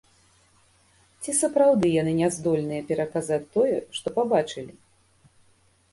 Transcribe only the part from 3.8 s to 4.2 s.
што